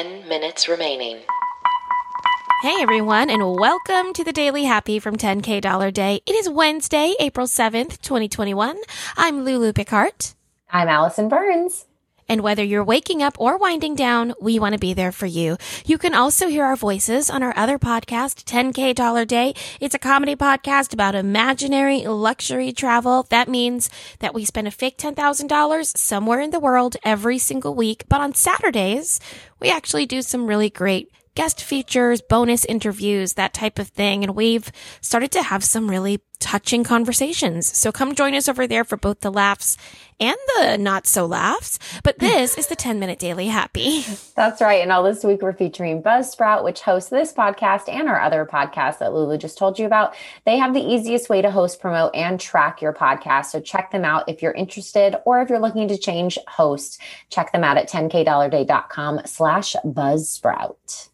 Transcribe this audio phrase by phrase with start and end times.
[0.00, 1.18] 10 minutes remaining.
[2.62, 6.22] Hey everyone, and welcome to the Daily Happy from 10K Dollar Day.
[6.24, 8.78] It is Wednesday, April 7th, 2021.
[9.18, 10.14] I'm Lulu Picard.
[10.70, 11.84] I'm Allison Burns.
[12.30, 15.56] And whether you're waking up or winding down, we want to be there for you.
[15.84, 19.52] You can also hear our voices on our other podcast, 10K Dollar Day.
[19.80, 23.26] It's a comedy podcast about imaginary luxury travel.
[23.30, 23.90] That means
[24.20, 28.04] that we spend a fake $10,000 somewhere in the world every single week.
[28.08, 29.18] But on Saturdays,
[29.58, 34.22] we actually do some really great guest features, bonus interviews, that type of thing.
[34.22, 34.70] And we've
[35.00, 37.76] started to have some really touching conversations.
[37.76, 39.76] So come join us over there for both the laughs
[40.18, 41.78] and the not so laughs.
[42.02, 44.04] But this is the 10 minute daily happy.
[44.34, 44.82] That's right.
[44.82, 48.98] And all this week we're featuring Buzzsprout, which hosts this podcast and our other podcast
[48.98, 50.14] that Lulu just told you about.
[50.44, 53.46] They have the easiest way to host, promote, and track your podcast.
[53.46, 56.98] So check them out if you're interested or if you're looking to change hosts.
[57.28, 61.08] Check them out at 10kdollarday.com slash buzzsprout.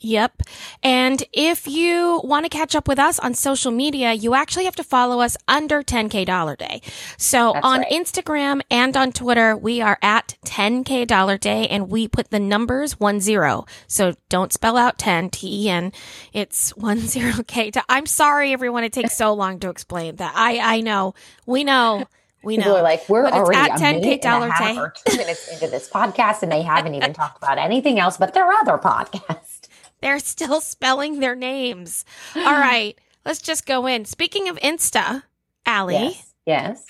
[0.00, 0.42] Yep.
[0.82, 4.76] And if you want to catch up with us on social media, you actually have
[4.76, 6.82] to follow us under 10K Dollar Day.
[7.16, 7.90] So That's on right.
[7.90, 13.00] Instagram and on Twitter, we are at 10K Dollar Day and we put the numbers
[13.00, 13.66] one zero.
[13.88, 15.92] So don't spell out 10 T E N.
[16.32, 17.72] It's one zero K.
[17.88, 18.84] I'm sorry, everyone.
[18.84, 20.32] It takes so long to explain that.
[20.36, 21.14] I, I know.
[21.44, 22.06] We know.
[22.44, 22.62] We know.
[22.62, 24.76] People are like, we're But already at 10K minute and Dollar Day.
[24.78, 28.32] or two minutes into this podcast and they haven't even talked about anything else but
[28.32, 29.66] their other podcast.
[30.00, 32.04] They're still spelling their names.
[32.36, 34.04] All right, let's just go in.
[34.04, 35.24] Speaking of Insta,
[35.66, 36.24] Allie, Yes.
[36.46, 36.84] Yes.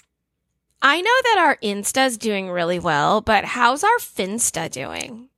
[0.81, 5.29] I know that our Insta's doing really well, but how's our Finsta doing?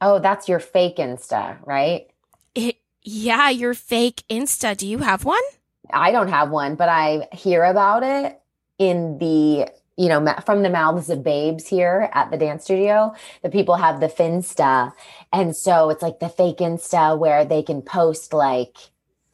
[0.00, 2.08] Oh, that's your fake Insta, right?
[2.54, 4.76] It, yeah, your fake Insta.
[4.76, 5.42] Do you have one?
[5.92, 8.40] I don't have one, but I hear about it
[8.78, 9.68] in the,
[10.00, 13.12] you know, from the mouths of babes here at the dance studio.
[13.42, 14.92] The people have the Finsta.
[15.30, 18.76] And so it's like the fake Insta where they can post like,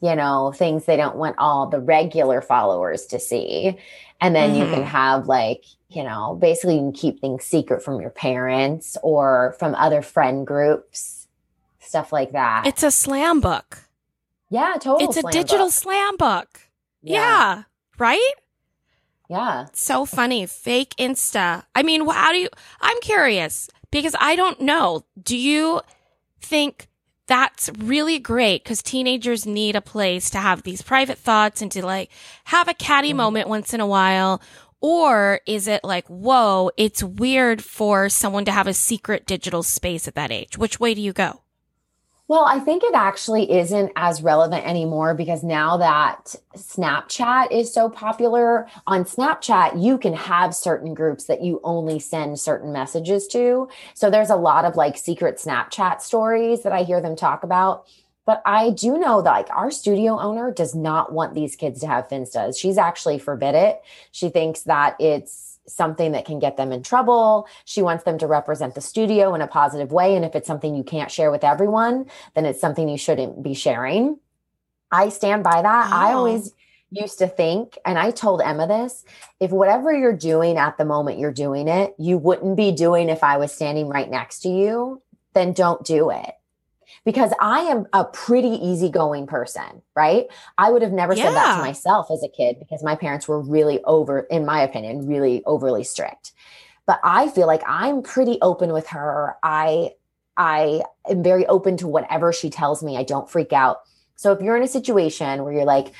[0.01, 3.77] you know, things they don't want all the regular followers to see.
[4.19, 4.87] And then you can Mhm.
[4.87, 9.73] have like, you know, basically you can keep things secret from your parents or from
[9.75, 11.27] other friend groups,
[11.79, 12.67] stuff like that.
[12.67, 13.87] It's a slam book.
[14.49, 14.97] yeah, total.
[15.07, 15.73] it's a digital book.
[15.73, 16.59] slam book.
[17.01, 17.63] Yeah.
[17.97, 18.33] right?
[19.29, 19.65] Yeah.
[19.73, 20.45] So funny.
[20.45, 21.63] Fake Insta.
[21.75, 22.49] I mean, how do you,
[22.81, 25.05] I'm curious because I don't know.
[25.21, 25.81] Do you
[26.41, 26.87] think
[27.27, 28.63] that's really great?
[28.63, 32.09] Because teenagers need a place to have these private thoughts and to like
[32.45, 33.17] have a catty Mhm.
[33.17, 34.41] moment once in a while.
[34.79, 40.07] Or is it like, whoa, it's weird for someone to have a secret digital space
[40.07, 40.57] at that age?
[40.57, 41.41] Which way do you go?
[42.29, 47.89] Well, I think it actually isn't as relevant anymore because now that Snapchat is so
[47.89, 53.69] popular, on Snapchat, you can have certain groups that you only send certain messages to.
[53.93, 57.87] So there's a lot of like secret Snapchat stories that I hear them talk about.
[58.27, 61.87] But I do know that like our studio owner does not want these kids to
[61.87, 62.59] have Finstas.
[62.59, 63.81] She's actually forbid it.
[64.11, 67.47] She thinks that it's something that can get them in trouble.
[67.63, 70.15] She wants them to represent the studio in a positive way.
[70.15, 72.05] And if it's something you can't share with everyone,
[72.35, 74.19] then it's something you shouldn't be sharing.
[74.91, 75.89] I stand by that.
[75.91, 76.17] I Oh.
[76.17, 76.53] always
[76.89, 79.03] used to think, and I told Emma this
[79.39, 83.23] if whatever you're doing at the moment you're doing it, you wouldn't be doing if
[83.23, 85.01] I was standing right next to you,
[85.33, 86.36] then don't do it.
[87.05, 90.27] Because I am a pretty easygoing person, right?
[90.57, 93.41] I would have never said that to myself as a kid because my parents were
[93.41, 96.33] really over, in my opinion, really overly strict.
[96.85, 99.35] But I feel like I'm pretty open with her.
[99.43, 99.91] I
[100.37, 102.95] I am very open to whatever she tells me.
[102.95, 103.81] I don't freak out.
[104.15, 105.93] So if you're in a situation where you're like,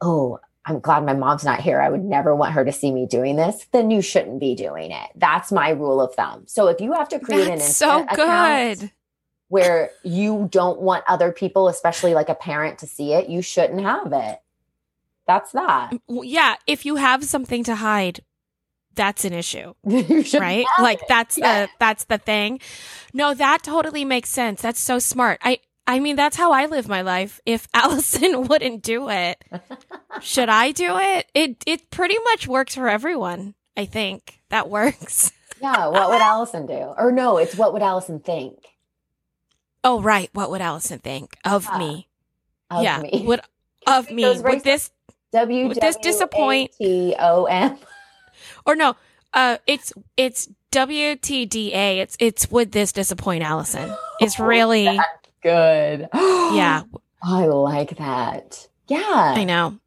[0.00, 1.80] oh, I'm glad my mom's not here.
[1.80, 3.66] I would never want her to see me doing this.
[3.72, 5.10] Then you shouldn't be doing it.
[5.14, 6.44] That's my rule of thumb.
[6.46, 8.90] So if you have to create an That's so Insta account good.
[9.54, 13.80] Where you don't want other people, especially like a parent, to see it, you shouldn't
[13.82, 14.40] have it.
[15.28, 15.92] That's that.
[16.08, 16.56] Yeah.
[16.66, 18.18] If you have something to hide,
[18.96, 19.74] that's an issue.
[19.84, 20.66] right?
[20.80, 21.66] Like that's Yeah.
[21.66, 22.58] the that's the thing.
[23.12, 24.60] No, that totally makes sense.
[24.60, 25.38] That's so smart.
[25.40, 27.40] I I mean, that's how I live my life.
[27.46, 29.40] If Allison wouldn't do it,
[30.20, 31.30] should I do it?
[31.32, 33.54] It it pretty much works for everyone.
[33.76, 35.30] I think that works.
[35.62, 35.86] Yeah.
[35.86, 36.92] What would Allison do?
[36.98, 38.58] Or no, it's what would Allison think
[39.84, 40.30] Oh, right.
[40.32, 41.78] What would Allison think of Yeah.
[41.78, 42.08] me?
[42.70, 43.22] of yeah, me?
[43.26, 43.40] would
[43.86, 44.24] of me?
[44.24, 44.90] Would this
[45.32, 47.76] W would this disappoint- T O M.
[48.66, 48.96] or no?
[49.32, 51.98] Uh, it's it's WTDA.
[51.98, 53.94] It's it's would this disappoint Allison?
[54.20, 54.98] It's really
[55.42, 56.08] Good.
[56.14, 56.82] yeah.
[57.22, 58.66] I like that.
[58.88, 59.02] Yeah.
[59.36, 59.78] I know.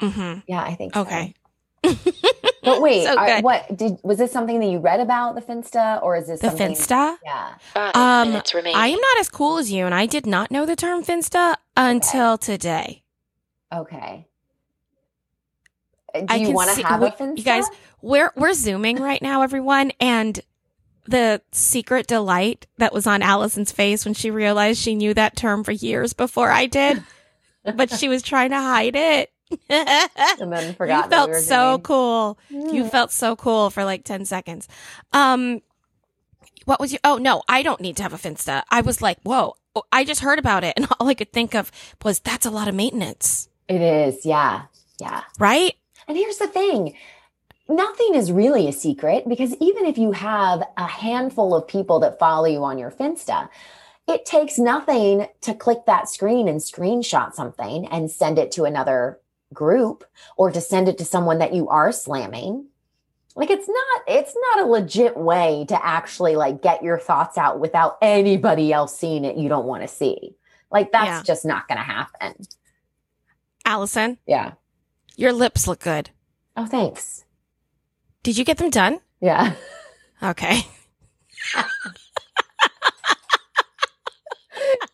[0.00, 0.40] Mm-hmm.
[0.46, 1.04] Yeah, I think so.
[2.66, 2.74] Okay.
[2.74, 6.02] But wait, So are- what did was this something that you read about the Finsta,
[6.02, 6.72] or is this The something?
[6.72, 7.16] Finsta?
[7.24, 7.54] Yeah.
[7.72, 8.42] Five Um.
[8.74, 11.56] I am not as cool as you, and I did not know the term Finsta
[11.76, 13.02] until today.
[13.72, 14.26] Okay.
[16.14, 17.38] Uh, Do I you want to have a Finsta?
[17.38, 17.66] you guys,
[18.02, 20.40] We're we're zooming right now, everyone, and
[21.08, 25.62] the secret delight that was on Allison's face when she realized she knew that term
[25.62, 27.02] for years before I did,
[27.76, 29.30] but she was trying to hide it.
[29.68, 31.04] And then forgot.
[31.04, 32.38] you felt we so doing- cool.
[32.50, 32.90] You Mm.
[32.90, 34.68] felt so cool for like 10 seconds.
[35.12, 35.62] Um,
[36.64, 38.62] what was your, Oh, no, I don't need to have a Finsta.
[38.70, 40.74] I was like, whoa, oh, I just heard about it.
[40.76, 41.70] And all I could think of
[42.04, 44.62] was that's a lot of maintenance, It is, yeah,
[45.00, 45.22] yeah.
[45.38, 45.74] right?
[46.08, 46.94] And here's the thing
[47.68, 52.16] nothing is really a secret because even if you have a handful of people that
[52.18, 53.48] follow you on your Finsta,
[54.06, 59.18] it takes nothing to click that screen and screenshot something and send it to another
[59.54, 60.04] group
[60.36, 62.66] or to send it to someone that you are slamming.
[63.34, 67.60] Like it's not it's not a legit way to actually like get your thoughts out
[67.60, 70.34] without anybody else seeing it you don't want to see.
[70.70, 71.22] Like that's Yeah.
[71.22, 72.34] just not going to happen.
[73.64, 74.52] Allison, Yeah.
[75.16, 76.10] your lips look good.
[76.56, 77.24] Oh, thanks.
[78.22, 79.00] Did you get them done?
[79.20, 79.54] Yeah.
[80.22, 80.62] Okay.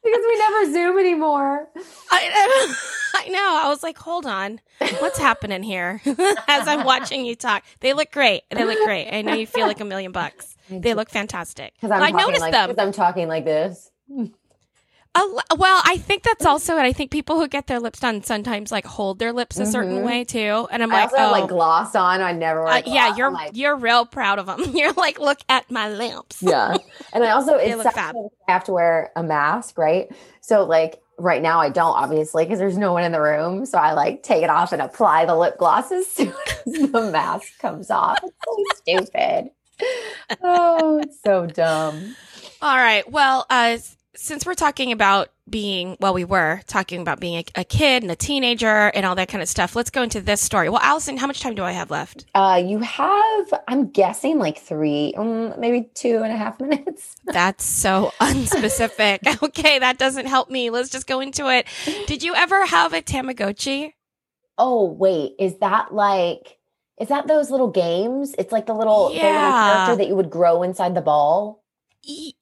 [0.04, 1.68] because we never Zoom anymore.
[2.10, 2.74] I, I
[3.28, 3.60] know.
[3.62, 4.60] I was like, hold on.
[4.98, 6.00] What's happening here?
[6.48, 8.42] As I'm watching you talk, they look great.
[8.50, 9.08] They look great.
[9.12, 10.56] I know you feel like a million bucks.
[10.68, 11.74] They look fantastic.
[11.74, 12.74] because I noticed like, them.
[12.78, 13.90] I'm talking like this.
[15.14, 16.82] L- well, I think that's also it.
[16.82, 19.98] I think people who get their lips done sometimes like hold their lips a certain
[19.98, 20.04] Mhm.
[20.06, 20.66] way too.
[20.70, 22.22] And I'm I like, also have oh, like gloss on.
[22.22, 24.62] I never uh, yeah, you're like, you're real proud of them.
[24.74, 26.38] You're like, look at my lips.
[26.42, 26.78] yeah.
[27.12, 28.16] And I also it's look fab.
[28.48, 30.10] I have to wear a mask, right?
[30.40, 33.64] So like right now I don't obviously because there's no one in the room.
[33.66, 36.34] So I like take it off and apply the lip gloss as soon
[36.66, 38.18] as the mask comes off.
[38.22, 38.36] It's
[38.86, 39.50] so stupid.
[40.42, 42.14] Oh, it's so dumb.
[42.60, 43.10] All right.
[43.10, 43.78] Well, uh,
[44.14, 48.10] since we're talking about being, well, we were talking about being a, a kid and
[48.10, 49.76] a teenager and all that kind of stuff.
[49.76, 50.68] Let's go into this story.
[50.70, 52.26] Well, Allison, how much time do I have left?
[52.34, 57.14] Uh, you have, I'm guessing, like three, um, maybe two and a half minutes.
[57.26, 59.42] That's so unspecific.
[59.44, 60.70] okay, that doesn't help me.
[60.70, 61.68] Let's just go into it.
[62.08, 63.92] Did you ever have a Tamagotchi?
[64.58, 66.58] Oh, wait, is that like
[67.00, 68.34] is that those little games?
[68.38, 71.64] It's like the little, the little character that you would grow inside the ball.
[72.04, 72.34] E-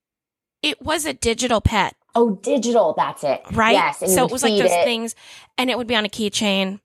[0.62, 3.42] It was a digital pet, Oh, digital, that's it.
[3.52, 3.72] right?
[3.72, 4.02] Yes.
[4.02, 4.84] and so it was like those it.
[4.84, 5.14] things,
[5.58, 6.80] and it would be on a keychain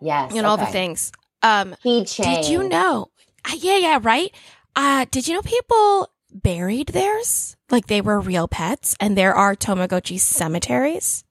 [0.00, 0.34] Yes.
[0.34, 1.12] and all the things.
[1.42, 2.42] Um, Keychain.
[2.42, 3.08] Did you know?
[3.44, 4.34] Uh, yeah, yeah, right.
[4.74, 9.54] Uh, did you know people buried theirs like they were real pets, and there are
[9.56, 11.24] Tamagotchi cemeteries?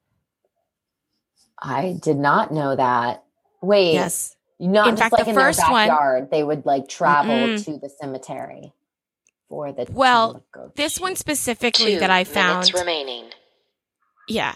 [1.62, 3.24] I did not know that.
[3.62, 3.94] Wait.
[3.94, 4.36] Yes.
[4.60, 6.28] Not In just fact, like the in first their one-.
[6.32, 7.66] They would like travel Mm-mm.
[7.66, 8.72] to the cemetery
[9.50, 10.44] for the Well,
[10.76, 13.26] This one specifically Two that I minutes found, remaining.
[14.28, 14.56] yeah,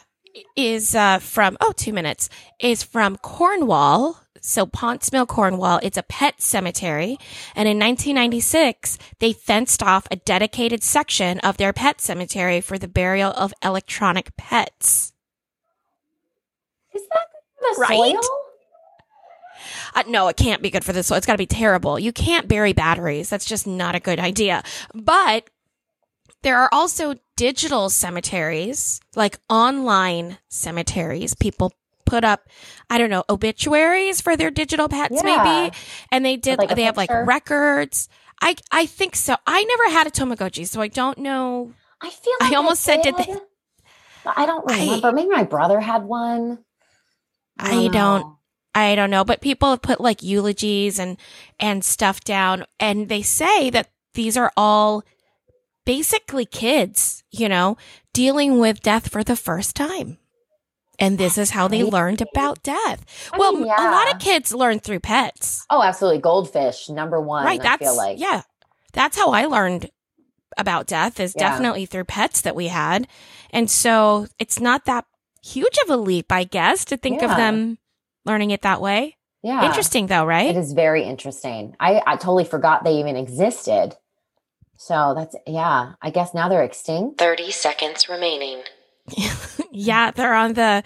[0.55, 4.21] is uh, from oh two minutes is from Cornwall.
[4.41, 5.81] So Ponce Mill, Cornwall.
[5.83, 7.17] It's a pet cemetery,
[7.55, 12.87] and in 1996 they fenced off a dedicated section of their pet cemetery for the
[12.87, 15.11] burial of electronic pets.
[16.95, 17.27] Is that
[17.59, 17.89] the Right?
[18.15, 18.21] soil?
[19.95, 21.17] Uh, no, it can't be good for the soil.
[21.17, 21.99] It's got to be terrible.
[21.99, 23.29] You can't bury batteries.
[23.29, 24.63] That's just not a good idea.
[24.93, 25.49] But
[26.41, 31.33] there are also digital cemeteries, like online cemeteries.
[31.35, 31.73] People
[32.05, 32.47] put up,
[32.89, 35.43] I don't know, obituaries for their digital pets, Yeah.
[35.43, 35.75] maybe.
[36.11, 38.09] And they did, like they have like records.
[38.41, 39.35] I, I think so.
[39.45, 41.73] I never had a Tamagotchi, so I don't know.
[42.01, 43.35] I feel I like almost said, did they-
[44.25, 45.11] I don't I- remember.
[45.11, 46.59] Maybe my brother had one.
[47.57, 48.38] I don't know.
[48.87, 51.17] I don't know, but people have put like eulogies and
[51.59, 55.03] and stuff down and they say that these are all
[55.85, 57.77] basically kids, you know,
[58.13, 60.17] dealing with death for the first time.
[60.99, 63.05] And this is how they learned about death.
[63.33, 65.65] I well, mean, a lot of kids learn through pets.
[65.69, 66.19] Oh, absolutely.
[66.19, 67.45] Goldfish, number one.
[67.45, 68.19] right, I that's feel like.
[68.19, 68.41] yeah.
[68.91, 69.89] That's how I learned
[70.57, 71.49] about death is Yeah.
[71.49, 73.07] definitely through pets that we had.
[73.51, 75.05] And so it's not that
[75.41, 77.77] huge of a leap, I guess, to think of them
[78.29, 79.17] learning it that way.
[79.41, 79.65] Yeah.
[79.65, 80.49] Interesting though, right?
[80.55, 81.75] It is very interesting.
[81.79, 83.95] I, I totally forgot they even existed.
[84.77, 87.17] So that's, yeah, I guess now they're extinct.
[87.19, 88.61] 30 seconds remaining.
[89.71, 90.83] yeah, they're on the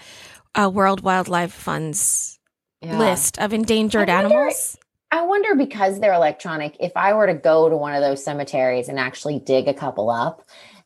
[0.54, 2.38] uh, World Wildlife Fund's
[2.80, 2.98] Yeah.
[2.98, 4.78] list of endangered I wonder- animals.
[5.10, 8.88] I wonder because they're electronic, if I were to go to one of those cemeteries
[8.88, 10.42] and actually dig a couple up,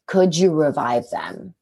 [0.07, 1.55] could you revive them?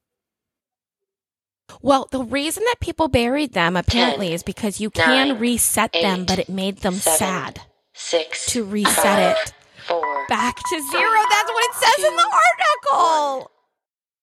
[1.81, 5.93] Well, the reason that people buried them apparently Ten, is because you can nine, reset
[5.93, 7.61] them, but it made them seven, sad.
[7.93, 9.53] six, to reset five, it
[9.87, 11.11] four, back to zero.
[11.29, 13.51] That's what it says in the article.